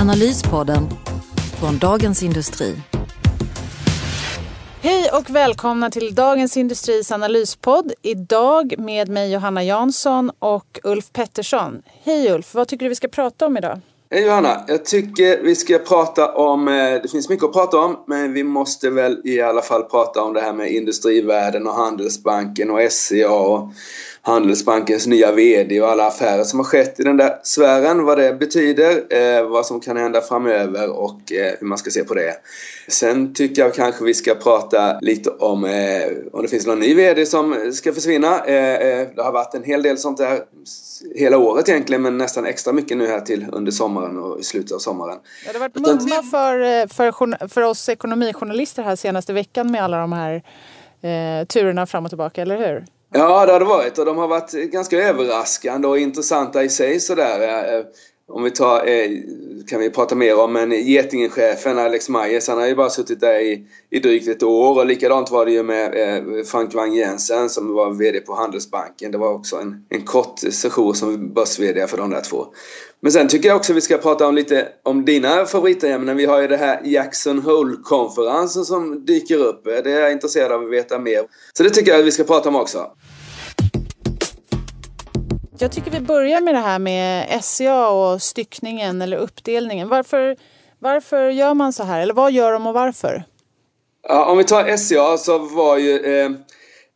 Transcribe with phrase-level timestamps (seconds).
[0.00, 0.88] Analyspodden
[1.60, 2.76] från Dagens Industri.
[4.82, 7.92] Hej och välkomna till Dagens Industris analyspodd.
[8.02, 11.82] Idag med mig Johanna Jansson och Ulf Pettersson.
[12.02, 13.80] Hej Ulf, vad tycker du vi ska prata om idag?
[14.10, 14.64] Hej Johanna!
[14.68, 18.44] Jag tycker vi ska prata om, eh, det finns mycket att prata om, men vi
[18.44, 23.30] måste väl i alla fall prata om det här med industrivärden och Handelsbanken och SCA
[23.30, 23.72] och
[24.22, 28.04] Handelsbankens nya VD och alla affärer som har skett i den där sfären.
[28.04, 32.04] Vad det betyder, eh, vad som kan hända framöver och eh, hur man ska se
[32.04, 32.34] på det.
[32.88, 35.70] Sen tycker jag kanske vi ska prata lite om eh,
[36.32, 38.44] om det finns någon ny VD som ska försvinna.
[38.46, 40.40] Det har varit en hel del sånt där
[41.14, 44.72] hela året egentligen men nästan extra mycket nu här till under sommaren och i slutet
[44.72, 45.18] av sommaren.
[45.46, 50.00] Ja, det har varit mumma för, för, för oss ekonomijournalister här senaste veckan med alla
[50.00, 50.34] de här
[51.02, 52.84] eh, turerna fram och tillbaka, eller hur?
[53.12, 57.00] Ja, det har det varit och de har varit ganska överraskande och intressanta i sig
[57.00, 57.40] sådär.
[57.78, 57.84] Eh,
[58.30, 59.10] om vi tar, eh,
[59.68, 63.38] kan vi prata mer om, men Getingenchefen Alex Majes, han har ju bara suttit där
[63.38, 67.50] i, i drygt ett år och likadant var det ju med eh, Frank Wang Jensen
[67.50, 69.12] som var VD på Handelsbanken.
[69.12, 72.46] Det var också en, en kort session som börs-VD för de där två.
[73.02, 76.16] Men sen tycker jag också vi ska prata om lite om dina favoritämnen.
[76.16, 79.64] Vi har ju det här Jackson Hole-konferensen som dyker upp.
[79.64, 81.22] Det är jag intresserad av att veta mer.
[81.52, 82.86] Så det tycker jag vi ska prata om också.
[85.60, 89.88] Jag tycker vi börjar med det här med SCA och styckningen eller uppdelningen.
[89.88, 90.36] Varför,
[90.78, 92.00] varför gör man så här?
[92.00, 93.24] Eller vad gör de och varför?
[94.08, 96.30] Ja, om vi tar SCA så var ju eh,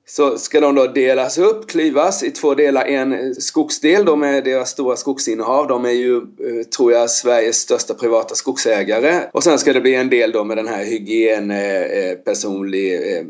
[0.06, 2.84] så ska de då delas upp, klyvas i två delar.
[2.84, 5.68] En skogsdel, de är deras stora skogsinnehav.
[5.68, 9.20] De är ju, eh, tror jag, Sveriges största privata skogsägare.
[9.32, 13.16] Och sen ska det bli en del då med den här hygien, eh, eh personlig,
[13.16, 13.24] eh,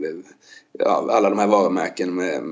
[0.78, 2.42] ja, alla de här varumärken med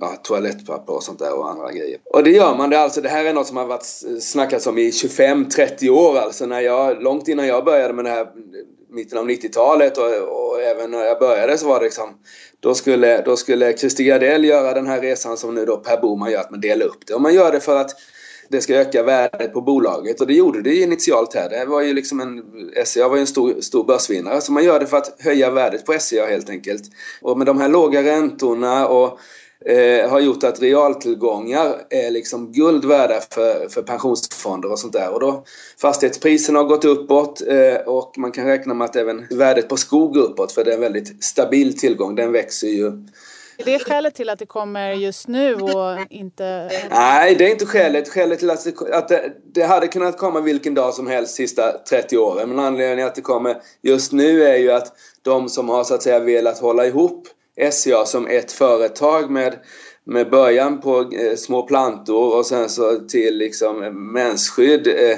[0.00, 1.98] ja, toalettpapper och sånt där och andra grejer.
[2.04, 3.00] Och det gör man det alltså.
[3.00, 3.86] Det här är något som har varit
[4.20, 6.46] snackats om i 25-30 år alltså.
[6.46, 8.28] När jag, långt innan jag började med det här
[8.90, 12.08] mitten av 90-talet och, och, även när jag började så var det liksom
[12.60, 16.30] då skulle, då skulle Christer Gardell göra den här resan som nu då Per Boman
[16.30, 17.14] gör, att man delar upp det.
[17.14, 17.90] Och man gör det för att
[18.52, 21.48] det ska öka värdet på bolaget och det gjorde det initialt här.
[21.48, 22.42] Det var ju liksom en,
[22.84, 25.86] SCA var ju en stor, stor börsvinnare så man gör det för att höja värdet
[25.86, 26.82] på SCA helt enkelt.
[27.22, 29.18] Och med de här låga räntorna och
[29.66, 35.12] eh, har gjort att realtillgångar är liksom guld värda för, för pensionsfonder och sånt där.
[35.14, 35.44] Och då
[35.80, 40.14] fastighetspriserna har gått uppåt eh, och man kan räkna med att även värdet på skog
[40.14, 42.14] går uppåt för det är en väldigt stabil tillgång.
[42.14, 42.92] Den växer ju
[43.58, 46.70] är det skälet till att det kommer just nu och inte...
[46.90, 48.08] Nej, det är inte skälet.
[48.08, 51.72] Skälet till att, det, att det, det, hade kunnat komma vilken dag som helst sista
[51.72, 52.48] 30 åren.
[52.48, 54.92] Men anledningen att det kommer just nu är ju att
[55.22, 57.28] de som har så att säga velat hålla ihop
[57.70, 59.58] SCA som ett företag med
[60.04, 63.78] med början på eh, små plantor och sen så till liksom
[64.12, 64.86] mensskydd.
[64.86, 65.10] Eh,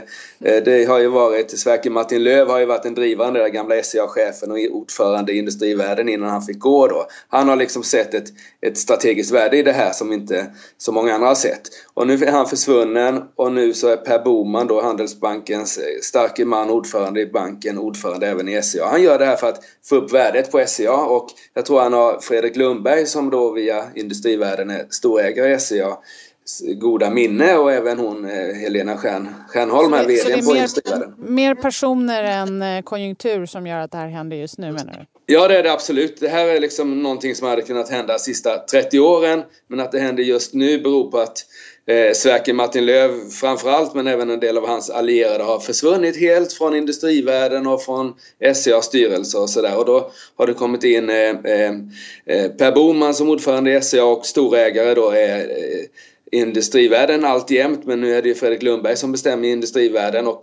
[0.53, 3.83] eh det har ju varit, Sverker Martin Löv har ju varit en drivande, den gamla
[3.83, 7.07] SCA-chefen och ordförande i industrivärlden innan han fick gå då.
[7.29, 8.29] Han har liksom sett ett,
[8.61, 10.47] ett strategiskt värde i det här som inte
[10.79, 11.63] så många andra har sett.
[11.95, 16.45] Och nu är han försvunnen och nu så är Per Boman då Handelsbankens eh, starke
[16.45, 18.87] man, ordförande i banken, ordförande även i SCA.
[18.87, 21.93] Han gör det här för att få upp värdet på SCA och jag tror han
[21.93, 25.99] har Fredrik Lundberg som då via industrivärden storägare i SCA
[26.81, 31.15] goda minne och även hon eh, Helena Stjärn, Stjärnholm här, VDn på Industrivärden.
[31.19, 35.35] Mer personer än eh, konjunktur som gör att det här händer just nu menar du?
[35.35, 36.21] Ja det är det absolut.
[36.21, 39.93] Det här är liksom någonting som hade kunnat hända de sista 30 åren men att
[39.93, 41.39] det händer just nu beror på att
[41.87, 46.53] eh, Sverker Martin Löv framförallt men även en del av hans allierade har försvunnit helt
[46.53, 48.15] från industrivärlden och från
[48.55, 49.79] SCAs styrelse och sådär.
[49.79, 51.73] Och då har det kommit in eh, eh,
[52.27, 55.85] eh Per Boman som ordförande i SCA och storägare då är eh,
[56.35, 60.41] industrivärlden alltjämt men nu är det ju Fredrik Lundberg som bestämmer i industrivärlden och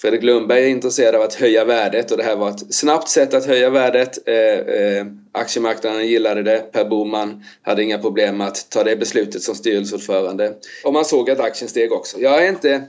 [0.00, 3.34] Fredrik Lundberg är intresserad av att höja värdet och det här var ett snabbt sätt
[3.34, 4.28] att höja värdet.
[4.28, 6.72] Eh, eh, aktiemarknaden gillade det.
[6.72, 10.52] Per Boman hade inga problem att ta det beslutet som styrelseordförande.
[10.84, 12.20] Och man såg att aktien steg också.
[12.20, 12.82] Jag är inte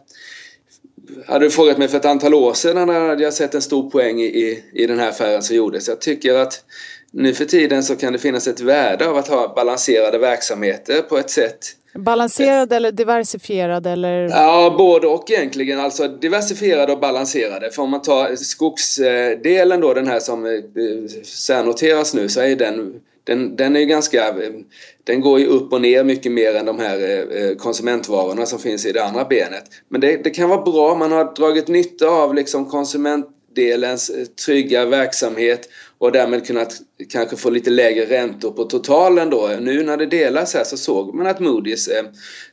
[1.28, 4.22] hade du frågat mig för ett antal år sedan hade jag sett en stor poäng
[4.22, 5.88] i, i den här affären som gjordes.
[5.88, 6.64] Jag tycker att
[7.12, 11.18] nu för tiden så kan det finnas ett värde av att ha balanserade verksamheter på
[11.18, 14.30] ett sätt Balanserad eller diversifierad eller?
[14.30, 15.80] Ja, både och egentligen.
[15.80, 17.72] Alltså diversifierade och balanserade.
[17.72, 20.52] För om man tar skogsdelen då, den här som eh,
[21.24, 22.94] särnoteras nu, så är den
[23.26, 24.52] den, den är ganska, eh,
[25.04, 28.60] den går ju upp och ner mycket mer än de här eh, eh, konsumentvarorna som
[28.60, 29.64] finns i det andra benet.
[29.90, 34.12] Men det, det kan vara bra, man har dragit nytta av liksom konsumentdelens
[34.46, 39.50] trygga verksamhet och därmed kunnat kanske få lite lägre räntor på totalen då.
[39.60, 42.06] Nu när det delas här så såg man att Moody's eh,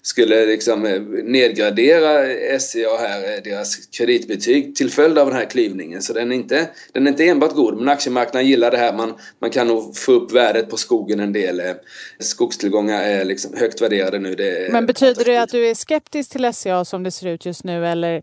[0.03, 2.27] skulle liksom eh, nedgradera
[2.59, 6.03] SCA här, eh, deras kreditbetyg till följd av den här klyvningen.
[6.03, 8.93] Så den är inte, den är inte enbart god, men aktiemarknaden gillar det här.
[8.93, 11.63] Man, man kan nog få upp värdet på skogen en del.
[12.19, 14.69] Skogstillgångar är liksom högt värderade nu.
[14.73, 17.87] Men betyder det att du är skeptisk till SCA som det ser ut just nu
[17.87, 18.23] eller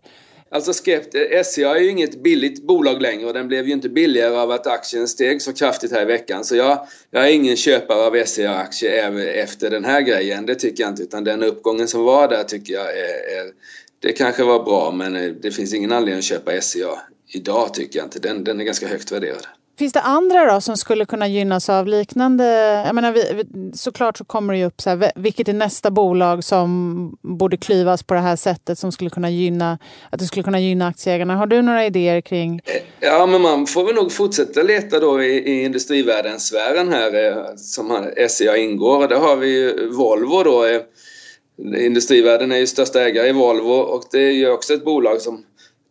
[0.52, 4.36] Alltså SCA eh, är ju inget billigt bolag längre och den blev ju inte billigare
[4.36, 6.44] av att aktien steg så kraftigt här i veckan.
[6.44, 10.46] Så jag, jag är ingen köpare av SCA-aktier efter den här grejen.
[10.46, 11.02] Det tycker jag inte.
[11.02, 13.52] Utan den uppgången som var där tycker jag är, är
[14.00, 17.02] det kanske var bra men eh, det finns ingen anledning att köpa SCA
[17.34, 18.18] idag tycker jag inte.
[18.18, 19.46] Den, den är ganska högt värderad.
[19.80, 22.44] Finns det andra då som skulle kunna gynnas av liknande...
[22.86, 23.44] Jag menar, vi,
[23.74, 28.02] såklart så kommer det ju upp så här, vilket är nästa bolag som borde klyvas
[28.02, 29.78] på det här sättet som skulle kunna gynna,
[30.10, 31.36] att det skulle kunna gynna aktieägarna.
[31.36, 32.60] Har du några idéer kring?
[33.00, 38.10] Ja, men man får väl nog fortsätta leta då i, i industrivärldens-sfären här eh, som
[38.28, 39.08] SCA ingår.
[39.08, 40.64] Där har vi ju Volvo då.
[40.64, 40.80] Eh,
[41.86, 45.44] Industrivärden är ju största ägare i Volvo och det är ju också ett bolag som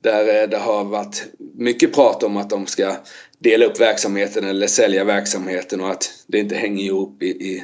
[0.03, 1.25] där eh, det har varit
[1.57, 2.95] mycket prat om att de ska
[3.39, 7.63] dela upp verksamheten eller sälja verksamheten och att det inte hänger ihop i, i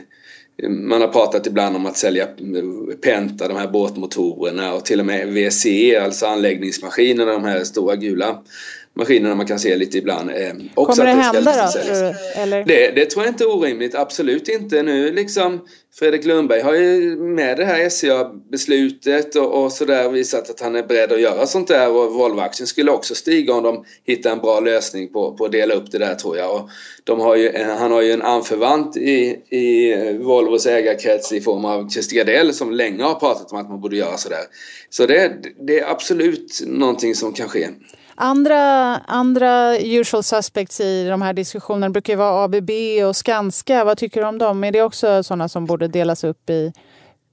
[0.70, 2.28] man har pratat ibland om att sälja
[3.02, 8.44] Penta, de här båtmotorerna och till och med VCE, alltså anläggningsmaskinerna, de här stora gula
[8.96, 10.30] maskinerna man kan se lite ibland.
[10.30, 11.72] Eh, också Kommer det, hända då?
[11.72, 12.64] Tror du, eller?
[12.64, 14.84] Det, det tror jag inte är orimligt, absolut inte.
[14.84, 15.60] Nu liksom
[16.00, 20.84] Fredrik Lundberg har ju med det här SCA-beslutet och, och sådär visat att han är
[20.84, 24.60] beredd att göra sånt där och Volvo-aktien skulle också stiga om de hittar en bra
[24.60, 26.56] lösning på, på att dela upp det där tror jag.
[26.56, 26.70] Och
[27.04, 31.90] de har ju, han har ju en anförvant i, i Volvos ägarkrets i form av
[31.90, 34.44] Christer Gardell som länge har pratat om att man borde göra sådär.
[34.90, 35.34] Så det,
[35.68, 37.68] det är absolut någonting som kan ske.
[38.18, 42.70] Andra, andra usual suspects i de här diskussionerna brukar ju vara ABB
[43.08, 43.84] och Skanska.
[43.84, 44.64] Vad tycker du om dem?
[44.64, 46.74] Är det också sådana som borde delas upp i,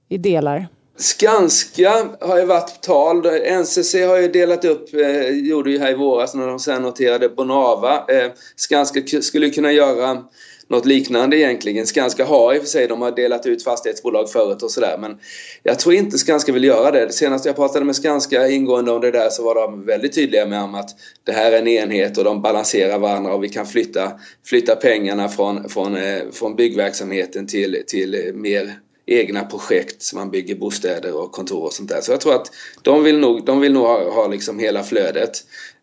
[0.09, 0.67] i delar?
[0.97, 3.25] Skanska har ju varit på tal.
[3.61, 7.29] NCC har ju delat upp, eh, gjorde ju här i våras när de sen noterade
[7.29, 8.05] Bonava.
[8.07, 10.23] Eh, Skanska skulle kunna göra
[10.73, 11.87] något liknande egentligen.
[11.87, 15.17] Skanska har i och för sig, de har delat ut fastighetsbolag förut och sådär men
[15.63, 17.13] jag tror inte Skanska vill göra det.
[17.13, 20.63] Senast jag pratade med Skanska ingående om det där så var de väldigt tydliga med
[20.63, 20.89] att
[21.23, 24.11] det här är en enhet och de balanserar varandra och vi kan flytta,
[24.45, 28.73] flytta pengarna från, från, eh, från byggverksamheten till, till mer
[29.05, 32.01] egna projekt som man bygger bostäder och kontor och sånt där.
[32.01, 35.31] Så jag tror att de vill nog, de vill nog ha, ha liksom hela flödet.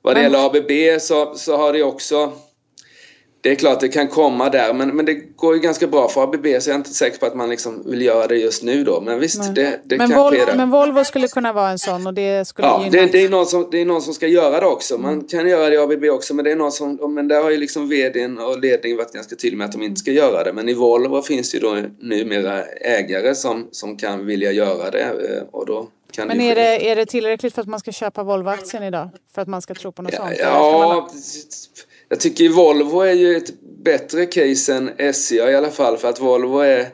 [0.02, 2.32] Vad det gäller ABB så, så har det också
[3.42, 6.22] det är klart det kan komma där men, men det går ju ganska bra för
[6.22, 8.84] ABB så jag är inte säker på att man liksom vill göra det just nu
[8.84, 9.00] då.
[9.00, 9.52] Men visst, Nej.
[9.54, 12.48] det, det men kan Volvo, ske Men Volvo skulle kunna vara en sån och det
[12.48, 14.98] skulle Ja, det, det, är någon som, det är någon som ska göra det också.
[14.98, 15.28] Man mm.
[15.28, 17.56] kan göra det i ABB också men det är någon som, men där har ju
[17.56, 20.52] liksom vdn och ledningen varit ganska tydliga med att de inte ska göra det.
[20.52, 25.02] Men i Volvo finns det ju då numera ägare som, som kan vilja göra det
[25.02, 28.82] eh, och då men är det, är det tillräckligt för att man ska köpa Volvo-aktien
[28.82, 29.08] idag?
[29.34, 30.36] För att man ska tro på något ja, sånt?
[30.38, 31.08] Ja,
[32.10, 36.20] jag tycker Volvo är ju ett bättre case än SCA i alla fall för att
[36.20, 36.88] Volvo är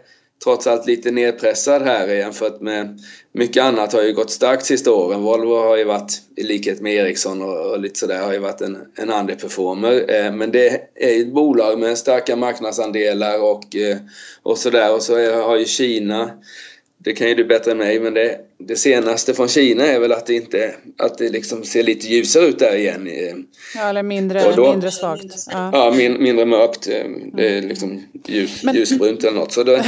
[0.45, 3.01] trots allt lite nedpressad här jämfört med
[3.33, 5.23] mycket annat har ju gått starkt sista åren.
[5.23, 8.61] Volvo har ju varit, i likhet med Ericsson och, och lite sådär, har ju varit
[8.61, 10.05] en, en underperformer.
[10.09, 13.97] Eh, men det är ju ett bolag med starka marknadsandelar och, eh,
[14.43, 14.95] och sådär.
[14.95, 16.31] Och så har ju Kina
[16.99, 20.13] det kan ju du bättre än mig, men det, det senaste från Kina är väl
[20.13, 23.09] att det, inte, att det liksom ser lite ljusare ut där igen.
[23.75, 25.47] Ja, eller mindre, då, mindre svagt.
[25.51, 26.89] Ja, ja min, mindre mörkt.
[26.89, 29.53] Eh, det är liksom ljus, men, ljusbrunt eller något.
[29.53, 29.79] Så då,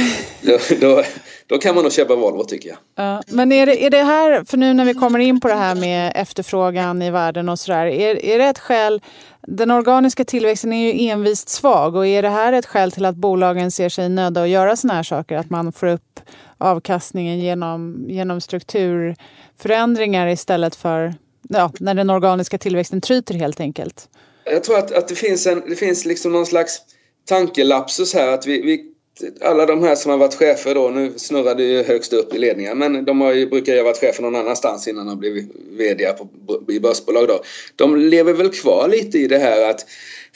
[0.41, 1.03] då, då,
[1.47, 2.77] då, kan man nog köpa Volvo tycker jag.
[2.95, 5.55] Ja, men är det, är det här, för nu när vi kommer in på det
[5.55, 9.01] här med efterfrågan i världen och sådär, är, är det ett skäl
[9.47, 13.15] den organiska tillväxten är ju envist svag och är det här ett skäl till att
[13.15, 15.37] bolagen ser sig nödda att göra sådana här saker?
[15.37, 16.19] Att man får upp
[16.59, 21.13] avkastningen genom, genom strukturförändringar istället för
[21.49, 24.09] ja, när den organiska tillväxten tryter helt enkelt?
[24.45, 26.81] Jag tror att, att det finns, en, det finns liksom någon slags
[27.25, 28.93] tankelapsus här att vi, vi
[29.41, 32.37] alla de här som har varit chefer då, nu snurrar det ju högst upp i
[32.37, 35.33] ledningen, men de har ju, brukar ju ha varit chefer någon annanstans innan de blev
[35.71, 36.29] VD på,
[36.71, 37.43] i börsbolag då.
[37.75, 39.85] De lever väl kvar lite i det här att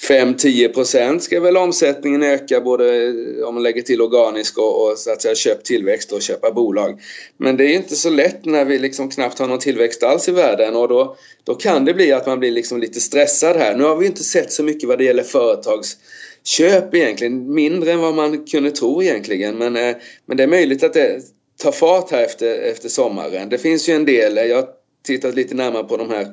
[0.09, 4.97] 5-10 procent ska väl omsättningen öka både eh, om man lägger till organisk och, och
[4.97, 7.01] så att säga köp tillväxt och köpa bolag.
[7.37, 10.31] Men det är inte så lätt när vi liksom knappt har någon tillväxt alls i
[10.31, 13.75] världen och då, då kan det bli att man blir liksom lite stressad här.
[13.75, 15.97] Nu har vi inte sett så mycket vad det gäller företags
[16.43, 19.57] Köp, egentligen, mindre än vad man kunde tro egentligen.
[19.57, 19.95] Men, eh,
[20.25, 21.21] men det är möjligt att det
[21.57, 23.49] tar fart här efter, efter sommaren.
[23.49, 24.67] Det finns ju en del, eh, jag har
[25.05, 26.27] tittat lite närmare på de här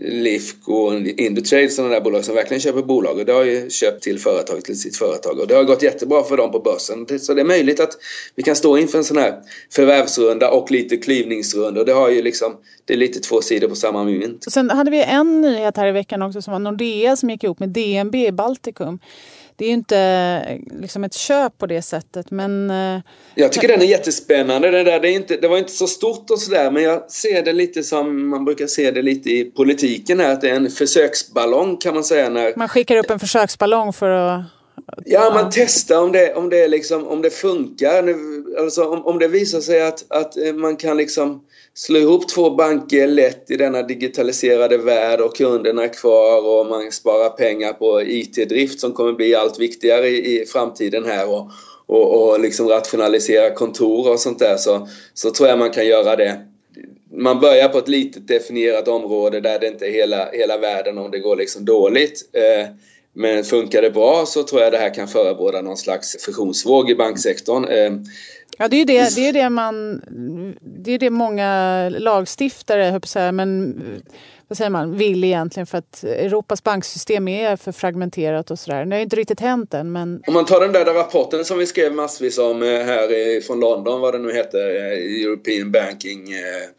[0.00, 4.02] Lifco och Indutrade, sådana där bolag som verkligen köper bolag och det har ju köpt
[4.02, 7.18] till företaget, till sitt företag och det har gått jättebra för dem på börsen.
[7.18, 7.98] Så det är möjligt att
[8.34, 9.34] vi kan stå inför en sån här
[9.72, 13.74] förvärvsrunda och lite klyvningsrunda och det har ju liksom, det är lite två sidor på
[13.74, 14.44] samma mynt.
[14.52, 17.58] Sen hade vi en nyhet här i veckan också som var Nordea som gick ihop
[17.58, 18.98] med DNB i Baltikum
[19.58, 22.70] det är ju inte liksom ett köp på det sättet men...
[22.70, 23.00] Eh,
[23.34, 24.70] jag tycker den är jättespännande.
[24.70, 27.42] Det, där, det, är inte, det var inte så stort och sådär men jag ser
[27.42, 30.70] det lite som man brukar se det lite i politiken här att det är en
[30.70, 32.28] försöksballong kan man säga.
[32.28, 34.42] När, man skickar upp en försöksballong för att
[35.04, 38.14] Ja, man testar om det, om det, liksom, om det funkar.
[38.58, 42.50] Alltså, om, om det visar sig att, att eh, man kan liksom slå ihop två
[42.50, 48.02] banker lätt i denna digitaliserade värld och kunderna är kvar och man sparar pengar på
[48.02, 51.50] IT-drift som kommer bli allt viktigare i, i framtiden här och,
[51.86, 56.16] och, och liksom rationalisera kontor och sånt där så, så tror jag man kan göra
[56.16, 56.40] det.
[57.12, 61.10] Man börjar på ett litet definierat område där det inte är hela, hela världen om
[61.10, 62.30] det går liksom dåligt.
[62.32, 62.68] Eh,
[63.18, 66.94] men funkar det bra så tror jag det här kan förebåda någon slags fusionsvåg i
[66.94, 67.64] banksektorn.
[67.64, 67.92] Eh,
[68.58, 70.02] ja, det är ju det, det, är det man...
[70.60, 73.82] Det är det många lagstiftare, höll på men
[74.48, 78.84] vad säger man, vill egentligen för att Europas banksystem är för fragmenterat och sådär.
[78.84, 80.22] Det har inte riktigt hänt än men...
[80.26, 84.00] Om man tar den där rapporten som vi skrev massvis om eh, här från London,
[84.00, 86.26] vad det nu heter, eh, European Banking...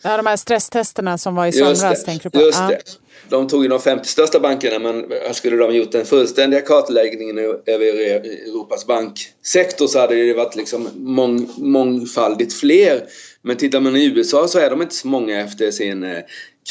[0.01, 2.45] Ja, de här stresstesterna som var i somras tänker du på?
[2.45, 2.81] Just det
[3.29, 7.85] de tog ju de 50 största bankerna men skulle de gjort den fullständiga kartläggningen över
[7.85, 13.03] Europas banksektor så hade det varit liksom mång, mångfaldigt fler.
[13.41, 16.19] Men tittar man i USA så är de inte så många efter sin eh,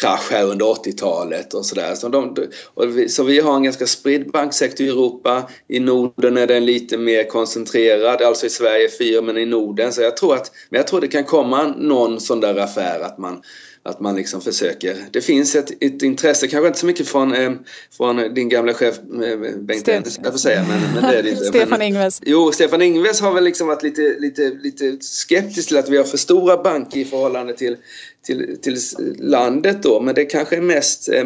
[0.00, 1.94] krasch här under 80-talet och sådär.
[1.94, 2.36] Så, de,
[2.94, 5.50] vi, så vi har en ganska spridd banksektor i Europa.
[5.68, 9.92] I Norden är den lite mer koncentrerad, alltså i Sverige fyra men i Norden.
[9.92, 13.18] Så jag tror att, men jag tror det kan komma någon sån där affär att
[13.18, 13.42] man
[13.88, 14.96] att man liksom försöker.
[15.10, 17.52] Det finns ett, ett intresse, kanske inte så mycket från, eh,
[17.96, 21.30] från din gamla chef eh, Bengt Ste jag får säga, men, men det är det
[21.30, 21.44] inte.
[21.48, 22.20] Stefan Ingves.
[22.24, 26.04] Jo, Stefan Ingves har väl liksom varit lite, lite, lite skeptisk till att vi har
[26.04, 27.76] för stora banker i förhållande till,
[28.26, 28.78] till, till
[29.18, 31.24] landet då, men det kanske är mest eh,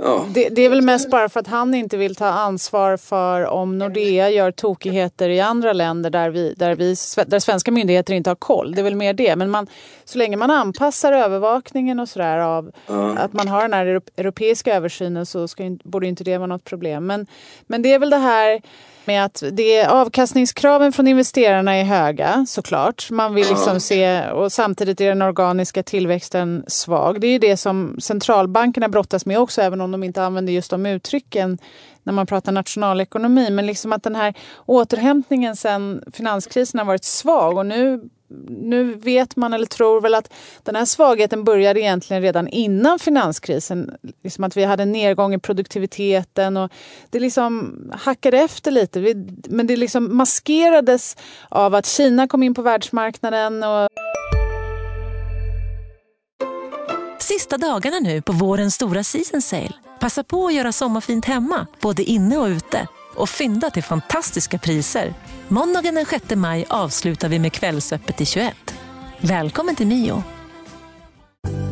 [0.00, 0.26] ja.
[0.34, 3.78] Det, det, är väl mest bara för att han inte vill ta ansvar för om
[3.78, 6.94] Nordea gör tokigheter i andra länder där, vi, där, vi,
[7.26, 8.74] där svenska myndigheter inte har koll.
[8.74, 9.36] Det är väl mer det.
[9.36, 9.66] Men man,
[10.04, 13.16] så länge man anpassar övervakningen och sådär av ja.
[13.18, 17.06] att man har den här europeiska översynen så ska, borde inte det vara något problem.
[17.06, 17.26] Men,
[17.66, 18.60] men det är väl det här
[19.08, 23.10] med att det, avkastningskraven från investerarna är höga såklart.
[23.10, 27.20] Man vill liksom se, och samtidigt är den organiska tillväxten svag.
[27.20, 30.86] Det är det som centralbankerna brottas med också, även om de inte använder just de
[30.86, 31.58] uttrycken
[32.02, 33.50] när man pratar nationalekonomi.
[33.50, 34.34] Men liksom att den här
[34.66, 38.00] återhämtningen sen finanskrisen har varit svag och nu
[38.48, 40.32] nu vet man eller tror väl att
[40.62, 43.96] den här svagheten började egentligen redan innan finanskrisen.
[44.22, 46.72] Liksom att vi hade en nedgång i produktiviteten och
[47.10, 49.14] det liksom hackade efter lite.
[49.48, 51.16] Men det liksom maskerades
[51.48, 53.62] av att Kina kom in på världsmarknaden.
[53.62, 53.88] Och...
[57.18, 59.72] Sista dagarna nu på vårens stora season sale.
[60.00, 65.14] Passa på att göra sommarfint hemma, både inne och ute och fynda till fantastiska priser.
[65.48, 68.54] Måndagen den 6 maj avslutar vi med Kvällsöppet i 21.
[69.20, 70.22] Välkommen till Mio.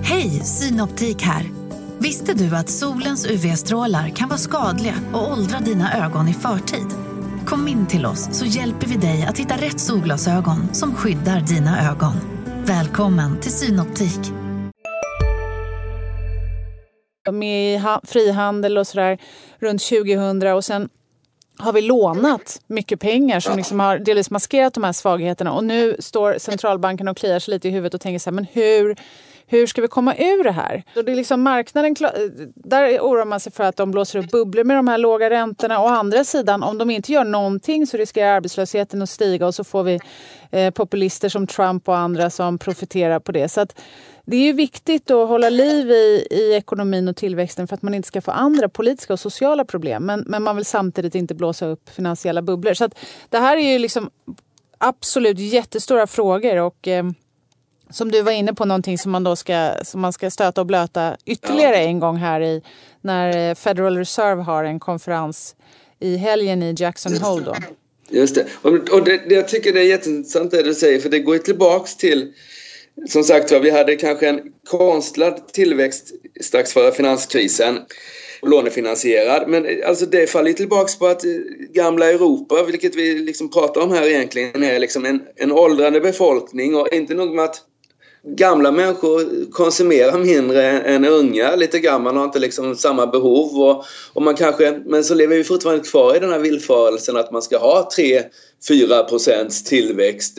[0.05, 1.51] Hej, Synoptik här.
[1.99, 6.87] Visste du att solens UV-strålar kan vara skadliga och åldra dina ögon i förtid?
[7.47, 11.91] Kom in till oss så hjälper vi dig att hitta rätt solglasögon som skyddar dina
[11.91, 12.15] ögon.
[12.65, 14.33] Välkommen till Synoptik.
[17.33, 19.19] Med i frihandel och sådär
[19.59, 20.89] runt 2000 och sen
[21.59, 25.53] har vi lånat mycket pengar som liksom har delvis maskerat de här svagheterna.
[25.53, 28.47] Och nu står centralbanken och kliar sig lite i huvudet och tänker så här, men
[28.53, 28.97] hur,
[29.47, 30.83] hur ska vi komma ur det här?
[30.97, 31.95] Och det är liksom marknaden,
[32.55, 35.83] där oroar man sig för att de blåser upp bubblor med de här låga räntorna.
[35.83, 39.65] Å andra sidan, om de inte gör någonting så riskerar arbetslösheten att stiga och så
[39.65, 40.01] får vi
[40.51, 43.49] eh, populister som Trump och andra som profiterar på det.
[43.49, 43.81] Så att,
[44.27, 47.95] det är ju viktigt att hålla liv i, i ekonomin och tillväxten för att man
[47.95, 50.07] inte ska få andra politiska och sociala problem.
[50.07, 52.75] Men, men man vill samtidigt inte blåsa upp finansiella bubblor.
[52.75, 54.11] Så att det här är ju liksom
[54.79, 56.57] absolut jättestora frågor.
[56.57, 56.89] och...
[56.89, 57.05] Eh,
[57.91, 60.67] som du var inne på, någonting som man då ska, som man ska stöta och
[60.67, 62.63] blöta ytterligare en gång här i
[63.01, 65.57] när eh, Federal Reserve har en konferens
[66.01, 67.45] i helgen i Jackson Hole.
[67.45, 67.55] Då.
[68.09, 68.47] Just det.
[68.63, 71.97] Och det, det, jag tycker det är jätteintressant det du säger för det går tillbaks
[71.97, 72.33] till
[73.09, 77.79] som sagt var, vi hade kanske en konstlad tillväxt strax före finanskrisen
[78.43, 79.49] lånefinansierad.
[79.49, 81.31] Men alltså det faller tillbaka på att eh,
[81.73, 86.77] gamla Europa, vilket vi liksom pratar om här egentligen, är liksom en, en åldrande befolkning
[86.77, 87.63] och inte nog med att
[88.27, 91.57] gamla människor konsumerar mindre än unga.
[91.57, 93.61] Lite gammal har inte liksom samma behov.
[93.61, 97.33] Och, och man kanske, men så lever vi fortfarande kvar i den här villfarelsen att
[97.33, 98.23] man ska ha tre
[98.69, 99.05] 4
[99.65, 100.39] tillväxt.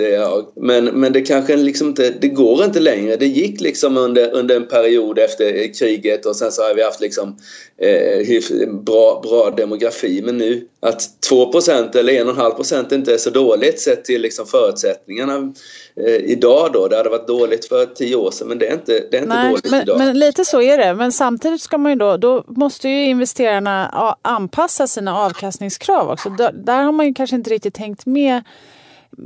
[0.55, 3.15] Men, men det kanske liksom inte, det går inte längre.
[3.15, 7.01] Det gick liksom under, under en period efter kriget och sen så har vi haft
[7.01, 7.37] liksom,
[7.77, 10.21] eh, bra, bra demografi.
[10.25, 15.53] Men nu att 2 eller 1,5 inte är så dåligt sett till liksom förutsättningarna
[16.05, 16.87] eh, idag då.
[16.87, 19.35] Det hade varit dåligt för tio år sedan men det är inte, det är inte
[19.35, 19.97] Nej, dåligt men, idag.
[19.97, 20.93] Men lite så är det.
[20.93, 26.29] Men samtidigt ska man ju då, då måste ju investerarna anpassa sina avkastningskrav också.
[26.53, 28.43] Där har man ju kanske inte riktigt tänkt med.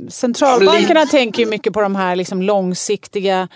[0.08, 3.48] Centralbankerna tänker ju mycket på de här liksom långsiktiga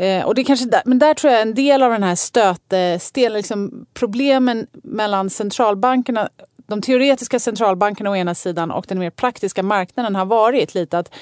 [0.00, 3.32] Eh, och det kanske där, men där tror jag en del av den här stötestenen,
[3.32, 6.28] liksom problemen mellan centralbankerna
[6.70, 11.14] de teoretiska centralbankerna å ena sidan och den mer praktiska marknaden har varit lite att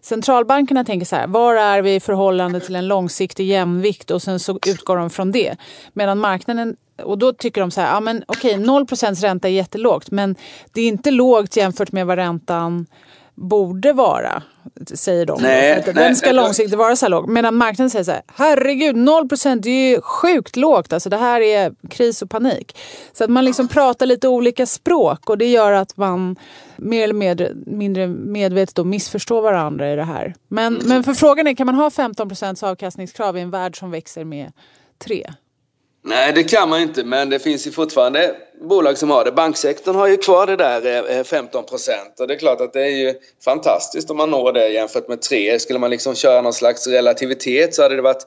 [0.00, 4.40] centralbankerna tänker så här, var är vi i förhållande till en långsiktig jämvikt och sen
[4.40, 5.56] så utgår de från det.
[5.92, 10.10] Medan marknaden och då tycker de så här, ja men okej 0% ränta är jättelågt
[10.10, 10.36] men
[10.72, 12.86] det är inte lågt jämfört med vad räntan
[13.36, 14.42] borde vara,
[14.94, 15.42] säger de.
[15.42, 17.28] Nej, den nej, ska nej, långsiktigt vara så här låg.
[17.28, 20.92] Medan marknaden säger så här, herregud 0 det är ju sjukt lågt.
[20.92, 22.78] Alltså, det här är kris och panik.
[23.12, 26.36] Så att man liksom pratar lite olika språk och det gör att man
[26.76, 30.34] mer eller med, mindre medvetet då missförstår varandra i det här.
[30.48, 34.24] Men, men för frågan är, kan man ha 15% avkastningskrav i en värld som växer
[34.24, 34.52] med
[34.98, 35.32] 3?
[36.08, 39.32] Nej, det kan man inte, men det finns ju fortfarande bolag som har det.
[39.32, 42.72] Banksektorn har ju kvar det där eh, eh, 15 procent och det är klart att
[42.72, 45.58] det är ju fantastiskt om man når det jämfört med 3.
[45.58, 48.26] Skulle man liksom köra någon slags relativitet så hade det varit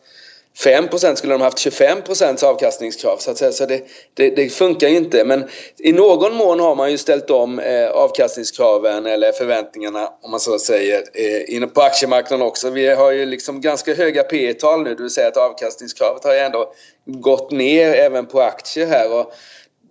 [0.58, 3.52] 5% skulle de haft 25% avkastningskrav så att säga.
[3.52, 5.26] Så det, det, det, funkar ju inte.
[5.26, 5.44] Men
[5.78, 10.60] i någon mån har man ju ställt om eh, avkastningskraven eller förväntningarna om man så
[10.60, 12.70] säger eh, inne på aktiemarknaden också.
[12.70, 16.34] Vi har ju liksom ganska höga P tal nu, det vill säga att avkastningskravet har
[16.34, 16.74] ju ändå
[17.06, 19.20] gått ner även på aktier här.
[19.20, 19.34] Och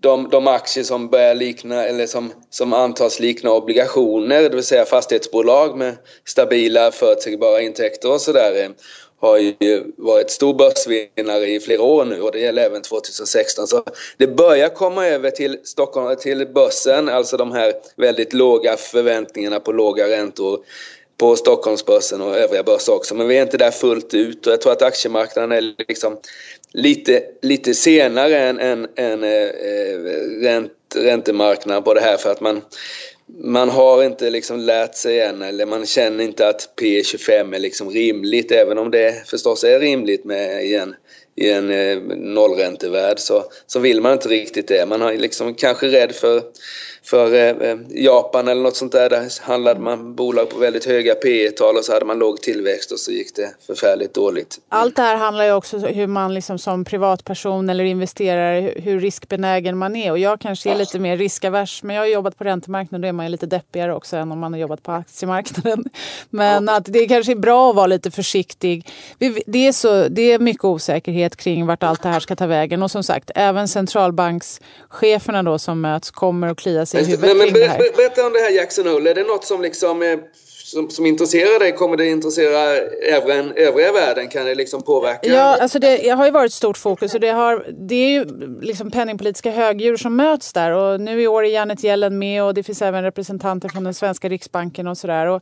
[0.00, 4.84] de, de aktier som börjar likna eller som, som antas likna obligationer, det vill säga
[4.84, 8.70] fastighetsbolag med stabila förutsägbara intäkter och sådär eh,
[9.20, 13.66] har ju varit stor börsvinnare i flera år nu och det gäller även 2016.
[13.66, 13.84] Så
[14.16, 19.72] det börjar komma över till Stockholm, till börsen, alltså de här väldigt låga förväntningarna på
[19.72, 20.58] låga räntor
[21.18, 23.14] på Stockholmsbörsen och övriga börser också.
[23.14, 26.16] Men vi är inte där fullt ut och jag tror att aktiemarknaden är liksom
[26.72, 32.30] lite, lite senare än, än, än eh, eh, äh, ränt, räntemarknaden på det här för
[32.30, 32.62] att man
[33.36, 37.90] man har inte liksom lärt sig än eller man känner inte att P25 är liksom
[37.90, 40.94] rimligt även om det förstås är rimligt med i en,
[41.38, 44.86] i en eh, nollräntevärld så, så vill man inte riktigt det.
[44.86, 46.42] Man är liksom kanske rädd för
[47.10, 49.10] för eh, eh, Japan eller något sånt där.
[49.10, 52.92] Där handlade man bolag på väldigt höga P tal och så hade man låg tillväxt
[52.92, 54.60] och så gick det förfärligt dåligt.
[54.68, 59.00] Allt det här handlar ju också om hur man liksom som privatperson eller investerare, hur
[59.00, 60.10] riskbenägen man är.
[60.10, 63.08] Och jag kanske är lite mer riskavers, men jag har jobbat på räntemarknaden och då
[63.08, 65.84] är man ju lite deppigare också än om man har jobbat på aktiemarknaden.
[66.30, 68.88] Men att det kanske är bra att vara lite försiktig.
[69.46, 72.82] Det är, så, det är mycket osäkerhet kring vart allt det här ska ta vägen.
[72.82, 77.46] Och som sagt, även centralbankscheferna då som möts kommer att klia sig i huvudet Nej,
[77.46, 79.10] men ber, Berätta om det här Jackson Hole.
[79.10, 80.18] Är det något som liksom eh,
[80.68, 81.72] som, som intresserar dig?
[81.72, 82.76] Kommer det intressera
[83.12, 84.28] även övriga världen?
[84.28, 85.28] Kan det liksom påverka?
[85.28, 88.24] Ja, alltså det har ju varit stort fokus och det, har, det är ju
[88.60, 92.54] liksom penningpolitiska högdjur som möts där och nu i år är Janet Yellen med och
[92.54, 95.40] det finns även representanter från den svenska riksbanken och sådär.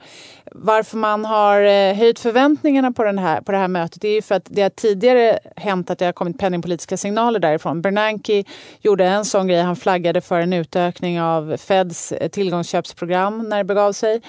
[0.52, 4.22] Varför man har eh, höjt förväntningarna på, den här, på det här mötet är ju
[4.22, 7.82] för att det har tidigare hänt att det har kommit penningpolitiska signaler därifrån.
[7.82, 8.44] Bernanke
[8.80, 13.64] gjorde en sån grej, han flaggade för en utökning av Feds eh, tillgångsköpsprogram när det
[13.64, 14.20] begav sig.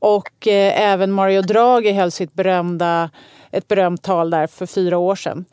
[0.00, 3.10] Och eh, även Mario Draghi höll sitt berömda
[3.52, 5.44] ett berömt tal där för fyra år sedan.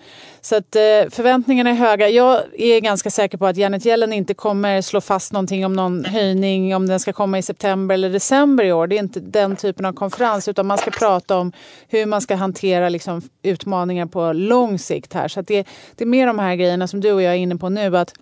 [0.42, 2.10] Så att eh, förväntningarna är höga.
[2.10, 6.06] Jag är ganska säker på att Janet Yellen inte kommer slå fast någonting om någon
[6.06, 8.88] höjning, om den ska komma i september eller december i år.
[8.88, 11.52] Det är inte den typen av konferens utan man ska prata om
[11.88, 15.28] hur man ska hantera liksom, utmaningar på lång sikt här.
[15.28, 17.70] Så det, det är mer de här grejerna som du och jag är inne på
[17.70, 17.98] nu.
[17.98, 18.14] att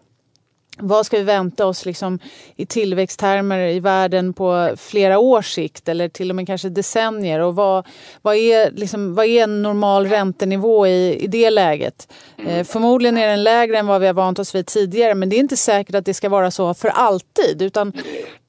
[0.78, 2.20] vad ska vi vänta oss liksom
[2.56, 7.40] i tillväxttermer i världen på flera års sikt eller till och med kanske decennier?
[7.40, 7.88] Och vad,
[8.22, 12.12] vad, är, liksom, vad är en normal räntenivå i, i det läget?
[12.48, 15.36] Eh, förmodligen är den lägre än vad vi har vant oss vid tidigare men det
[15.36, 17.62] är inte säkert att det ska vara så för alltid.
[17.62, 17.94] Utan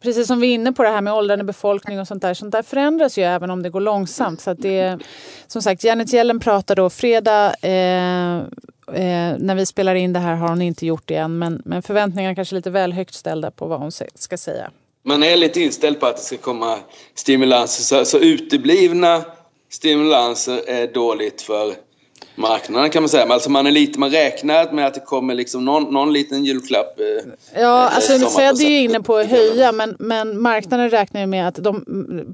[0.02, 2.52] precis som vi är inne på det här med åldrande befolkning och sånt där, sånt
[2.52, 4.40] där förändras ju även om det går långsamt.
[4.40, 4.98] Så det,
[5.46, 8.42] som sagt, Janet Yellen pratar då fredag eh,
[8.92, 11.82] Eh, när vi spelar in det här har hon inte gjort det än men, men
[11.82, 14.70] förväntningarna kanske är lite väl högt ställda på vad hon ska säga.
[15.04, 16.78] Man är lite inställd på att det ska komma
[17.14, 19.24] stimulanser så, så uteblivna
[19.70, 21.74] stimulanser är dåligt för
[22.36, 23.26] marknaden kan man säga.
[23.32, 27.00] Alltså man, är lite, man räknar med att det kommer liksom någon, någon liten julklapp.
[27.00, 31.20] Eh, ja, eh, alltså Fed är ju inne på att höja men, men marknaden räknar
[31.20, 31.84] ju med att de,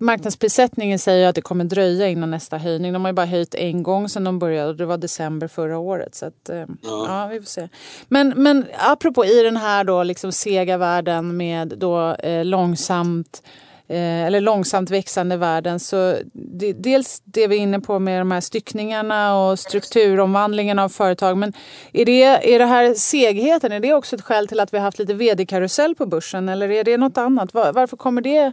[0.00, 2.92] marknadsprissättningen säger att det kommer dröja innan nästa höjning.
[2.92, 5.78] De har ju bara höjt en gång sedan de började och det var december förra
[5.78, 6.14] året.
[6.14, 6.66] Så att, eh, ja.
[6.82, 7.28] ja.
[7.32, 7.68] vi får se.
[8.08, 13.42] Men, men apropå i den här då liksom sega världen med då eh, långsamt
[13.88, 15.80] eller långsamt växande världen.
[15.80, 20.88] Så det, dels det vi är inne på med de här styckningarna och strukturomvandlingen av
[20.88, 21.38] företag.
[21.38, 21.52] Men
[21.92, 24.84] är det, är det här segheten, är det också ett skäl till att vi har
[24.84, 26.48] haft lite vd-karusell på börsen?
[26.48, 27.54] Eller är det något annat?
[27.54, 28.52] Var, varför kommer det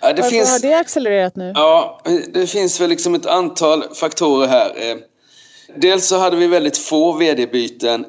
[0.00, 1.52] ja, det varför finns, har det accelererat nu?
[1.54, 2.00] Ja,
[2.34, 4.90] det finns väl liksom ett antal faktorer här.
[4.90, 4.96] Eh,
[5.76, 8.04] dels så hade vi väldigt få vd-byten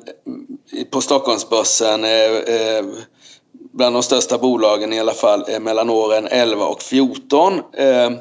[0.92, 2.86] på Stockholmsbörsen eh,
[3.74, 7.54] bland de största bolagen i alla fall eh, mellan åren 11 och 14.
[7.54, 8.12] Eh,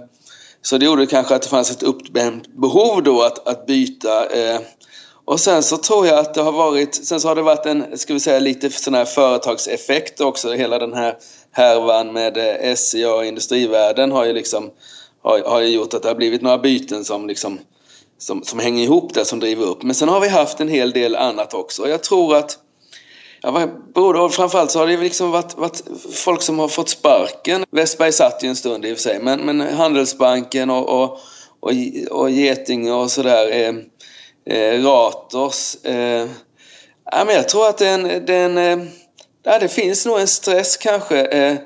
[0.62, 4.26] så det gjorde kanske att det fanns ett uppdämt behov då att, att byta.
[4.26, 4.60] Eh.
[5.24, 7.98] Och sen så tror jag att det har varit, sen så har det varit en,
[7.98, 10.52] ska vi säga lite sån här företagseffekt också.
[10.52, 11.16] Hela den här
[11.52, 12.38] härvan med
[12.78, 14.70] SCA och industrivärden har ju liksom,
[15.22, 17.58] har, har ju gjort att det har blivit några byten som liksom,
[18.18, 19.82] som, som hänger ihop där, som driver upp.
[19.82, 21.88] Men sen har vi haft en hel del annat också.
[21.88, 22.58] Jag tror att
[23.46, 25.82] Ja, vad Framförallt så har det liksom varit, varit,
[26.12, 27.64] folk som har fått sparken.
[27.70, 31.18] Westberg satt ju en stund i och för sig, men, men Handelsbanken och, och,
[31.60, 31.72] och,
[32.10, 33.50] och Getinge och sådär.
[33.52, 33.74] Eh,
[34.56, 35.84] eh, Ratos.
[35.84, 36.28] Eh,
[37.12, 38.78] ja, men jag tror att den, den det, eh,
[39.42, 41.24] ja, det finns nog en stress kanske.
[41.24, 41.56] Eh,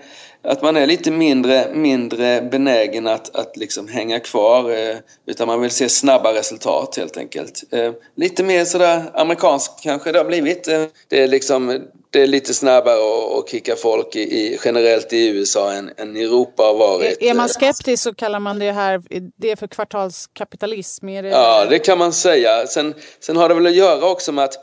[0.43, 5.61] att man är lite mindre, mindre benägen att, att liksom hänga kvar eh, utan man
[5.61, 7.65] vill se snabba resultat helt enkelt.
[7.71, 10.69] Eh, lite mer sådär amerikanskt kanske det har blivit.
[10.69, 12.99] Eh, det, är liksom, det är lite snabbare
[13.39, 17.23] att kicka folk i, i, generellt i USA än, än i Europa har varit.
[17.23, 19.03] Är, är man skeptisk så kallar man det här
[19.37, 21.07] det för kvartalskapitalism?
[21.07, 21.29] Det...
[21.29, 22.67] Ja, det kan man säga.
[22.67, 24.55] Sen, sen har det väl att göra också med att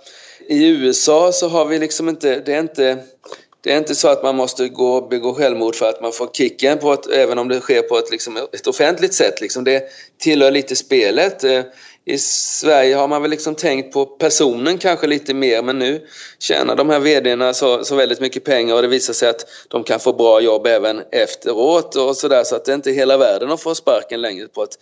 [0.50, 2.98] i USA så har vi liksom inte, det är inte
[3.68, 6.28] det är inte så att man måste gå och begå självmord för att man får
[6.28, 9.42] kicken, på ett, även om det sker på ett, liksom, ett offentligt sätt.
[9.42, 9.64] Liksom.
[9.64, 9.84] Det
[10.18, 11.44] tillhör lite spelet.
[11.44, 11.62] Eh,
[12.06, 16.08] I Sverige har man väl liksom tänkt på personen kanske lite mer men nu
[16.40, 19.84] tjänar de här vdarna så, så väldigt mycket pengar och det visar sig att de
[19.84, 23.52] kan få bra jobb även efteråt och sådär så att det är inte hela världen
[23.52, 24.78] att få sparken längre på ett,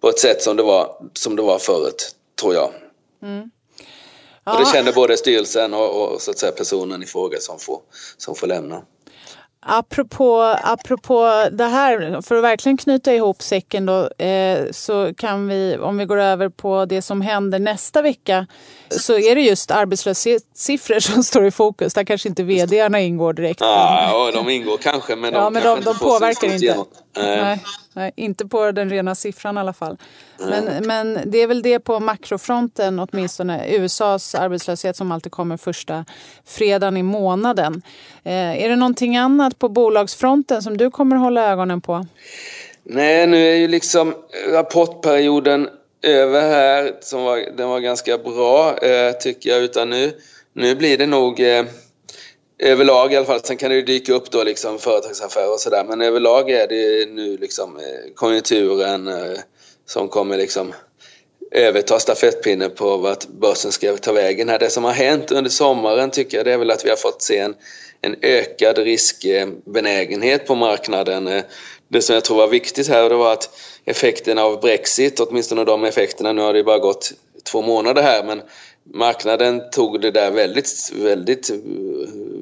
[0.00, 2.70] på ett sätt som det var, som det var förut, tror jag.
[3.22, 3.50] Mm.
[4.44, 4.52] Ja.
[4.52, 7.80] Och det känner både styrelsen och, och, så att säga, personen i fråga som får,
[8.16, 8.82] som får lämna.
[9.62, 15.76] Apropå, apropå det här, för att verkligen knyta ihop säcken då, eh, så kan vi,
[15.78, 18.46] om vi går över på det som händer nästa vecka,
[18.90, 21.94] så är det just arbetslöshetssiffror som står i fokus.
[21.94, 23.60] Där kanske inte vdarna ingår direkt.
[23.60, 26.84] Ja, de ingår kanske, men de, ja, men de, de påverkar inte.
[27.16, 27.58] Nej.
[27.92, 29.96] Nej, inte på den rena siffran i alla fall.
[30.38, 33.64] Men, men det är väl det på makrofronten åtminstone.
[33.68, 36.04] USAs arbetslöshet som alltid kommer första
[36.44, 37.82] fredagen i månaden.
[38.24, 42.06] Eh, är det någonting annat på bolagsfronten som du kommer hålla ögonen på?
[42.84, 44.14] Nej, nu är ju liksom
[44.52, 45.68] rapportperioden
[46.02, 46.96] över här.
[47.00, 49.62] Som var, den var ganska bra eh, tycker jag.
[49.62, 50.12] Utan nu,
[50.52, 51.64] nu blir det nog eh,
[52.58, 53.40] överlag i alla fall.
[53.40, 55.84] Sen kan det ju dyka upp då liksom företagsaffärer och sådär.
[55.88, 59.38] Men överlag är det nu liksom eh, konjunkturen eh,
[59.86, 60.72] som kommer liksom
[61.50, 64.58] överta stafettpinnen på vart börsen ska ta vägen här.
[64.58, 67.22] Det som har hänt under sommaren tycker jag det är väl att vi har fått
[67.22, 67.54] se en,
[68.00, 71.28] en ökad riskbenägenhet eh, på marknaden.
[71.28, 71.42] Eh,
[71.92, 73.50] det som jag tror var viktigt här det var att
[73.84, 77.12] effekterna av Brexit, åtminstone de effekterna, nu har det bara gått
[77.44, 78.42] två månader här, men
[78.94, 81.50] marknaden tog det där väldigt, väldigt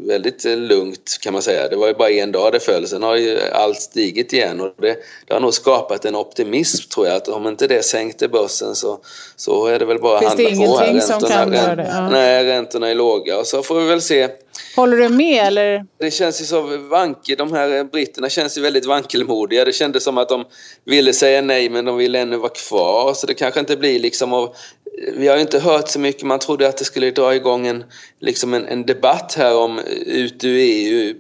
[0.09, 1.69] väldigt lugnt kan man säga.
[1.69, 4.75] Det var ju bara en dag det föll, sen har ju allt stigit igen och
[4.79, 4.97] det,
[5.27, 9.01] det har nog skapat en optimism tror jag att om inte det sänkte börsen så,
[9.37, 11.01] så är det väl bara Finns att handla det på här.
[11.01, 11.89] som kan göra det?
[11.93, 12.09] Ja.
[12.09, 14.29] Nej, räntorna är låga och så får vi väl se.
[14.77, 15.85] Håller du med eller?
[16.01, 19.65] Det känns ju så vankel, de här britterna känns ju väldigt vankelmodiga.
[19.65, 20.45] Det kändes som att de
[20.85, 24.33] ville säga nej men de ville ännu vara kvar så det kanske inte blir liksom
[24.33, 24.55] av
[25.17, 26.23] vi har inte hört så mycket.
[26.23, 27.85] Man trodde att det skulle dra igång en,
[28.21, 31.15] liksom en, en debatt här om eh, ut ur EU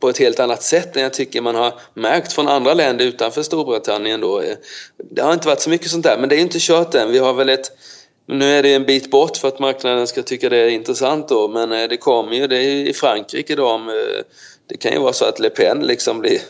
[0.00, 3.42] på ett helt annat sätt än jag tycker man har märkt från andra länder utanför
[3.42, 4.40] Storbritannien då.
[4.40, 4.56] Eh,
[5.10, 7.12] det har inte varit så mycket sånt där, men det är inte kört än.
[7.12, 7.70] Vi har väl ett
[8.28, 11.48] nu är det en bit bort för att marknaden ska tycka det är intressant då,
[11.48, 13.90] men eh, det kommer ju, det är i Frankrike då om,
[14.68, 16.40] det kan ju vara så att Le Pen liksom blir,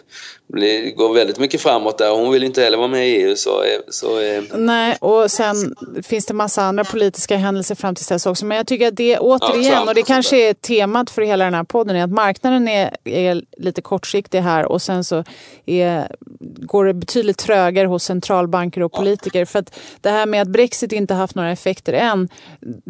[0.48, 2.10] blir, går väldigt mycket framåt där.
[2.10, 3.36] Hon vill inte heller vara med i EU.
[3.36, 4.20] Så, så,
[4.54, 8.44] Nej, och sen finns det massa andra politiska händelser fram till dess också.
[8.44, 11.54] Men jag tycker att det återigen, ja, och det kanske är temat för hela den
[11.54, 15.24] här podden, är att marknaden är, är lite kortsiktig här och sen så
[15.66, 16.16] är,
[16.60, 19.44] går det betydligt trögare hos centralbanker och politiker.
[19.44, 22.28] För att det här med att Brexit inte haft några effekter än.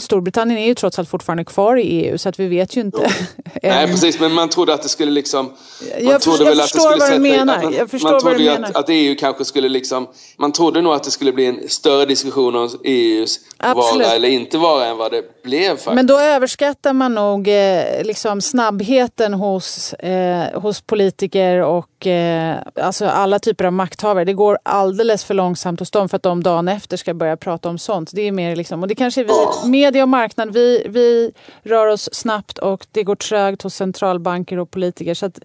[0.01, 2.99] Storbritannien är ju trots allt fortfarande kvar i EU så att vi vet ju inte.
[3.63, 5.47] Nej, precis, men man trodde att det skulle liksom...
[5.47, 7.63] Man jag, trodde jag väl att det skulle du menar.
[7.63, 8.81] Man, jag förstår man trodde vad du att, menar.
[8.81, 10.09] att EU kanske skulle liksom...
[10.39, 14.07] Man trodde nog att det skulle bli en större diskussion om EUs Absolut.
[14.07, 15.95] vara eller inte vara än vad det blev faktiskt.
[15.95, 23.07] Men då överskattar man nog eh, liksom snabbheten hos, eh, hos politiker och eh, alltså
[23.07, 24.25] alla typer av makthavare.
[24.25, 27.69] Det går alldeles för långsamt hos dem för att de dagen efter ska börja prata
[27.69, 28.11] om sånt.
[28.13, 31.33] Det är mer liksom, och det kanske är vi, media och marknad, vi, vi
[31.63, 35.15] rör oss snabbt och det går trögt hos centralbanker och politiker.
[35.15, 35.39] Så att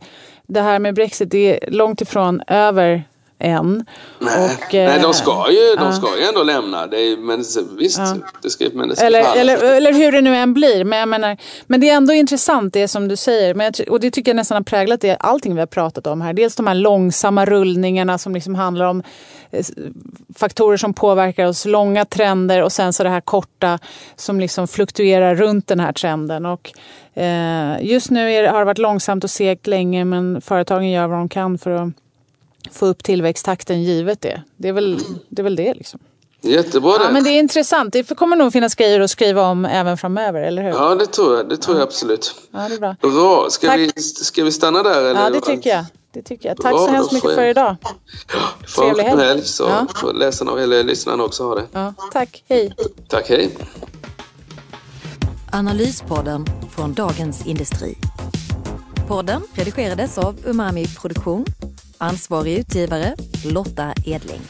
[0.48, 3.04] det här med Brexit, det är långt ifrån över
[3.41, 3.86] än.
[4.19, 6.88] Nej, och, nej de, eh, ska ju, de ska ju ändå lämna.
[6.88, 7.43] Det är, men
[7.77, 8.01] visst,
[8.41, 10.84] det ska, men det ska Eller, eller, eller hur det nu än blir.
[10.84, 13.54] Men, jag menar, men det är ändå intressant det som du säger.
[13.54, 16.21] Men jag, och det tycker jag nästan har präglat det, allting vi har pratat om
[16.21, 16.34] här.
[16.34, 19.04] Dels de här långsamma rullningarna som liksom handlar om
[19.51, 19.65] eh,
[20.36, 23.80] faktorer som påverkar oss, långa trender och sen så det här korta
[24.15, 26.45] som liksom fluktuerar runt den här trenden.
[26.45, 26.71] Och,
[27.13, 31.17] eh, just nu är, har det varit långsamt och segt länge men företagen gör vad
[31.17, 31.93] de kan för att
[32.71, 34.41] få upp tillväxttakten givet det.
[34.58, 35.41] Det är väl det.
[35.41, 36.00] Är väl det liksom.
[36.43, 37.04] Jättebra det.
[37.04, 37.93] Ja, men det är intressant.
[37.93, 40.69] Det kommer nog finnas grejer att skriva om även framöver, eller hur?
[40.69, 41.50] Ja, det tror jag.
[41.50, 42.36] Det tror jag absolut.
[42.52, 42.95] Ja, det är bra.
[43.02, 43.47] Bra.
[43.50, 43.80] Ska, Tack.
[43.80, 45.02] vi, ska vi stanna där?
[45.04, 45.21] Eller?
[45.24, 45.86] Ja, det tycker jag.
[46.13, 46.58] Det tycker jag.
[46.58, 47.76] Tack Bra, så hemskt mycket för idag.
[48.67, 49.24] Får Trevlig helg.
[49.24, 49.88] helg så Ja.
[49.95, 51.63] får läsarna eller lyssnarna också ha det.
[51.71, 52.43] Ja, tack.
[52.50, 52.76] Hej.
[53.08, 53.50] Tack, hej.
[55.52, 56.45] Analyspodden
[56.76, 57.97] från Dagens Industri.
[59.08, 61.45] Podden redigerades av Umami Produktion.
[62.02, 64.42] Ansvarig utgivare Lotta Edling.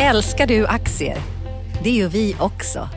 [0.00, 1.18] Älskar du aktier?
[1.82, 2.88] Det gör vi också.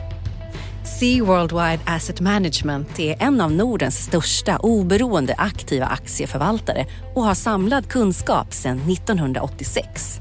[1.00, 7.88] Sea Worldwide Asset Management är en av Nordens största oberoende aktiva aktieförvaltare och har samlad
[7.88, 10.20] kunskap sedan 1986.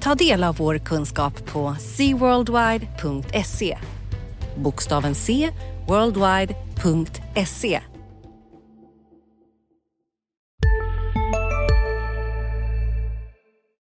[0.00, 3.78] Ta del av vår kunskap på seaworldwide.se.
[4.58, 5.50] Bokstaven C,
[5.88, 7.87] worldwide.se